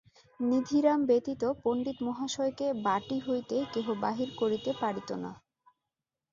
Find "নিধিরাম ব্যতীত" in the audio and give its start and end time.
0.39-1.43